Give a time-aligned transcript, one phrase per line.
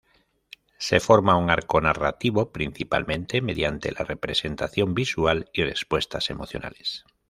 [0.79, 7.05] Se forma un arco narrativo principalmente mediante la representación visual y respuestas emocionales.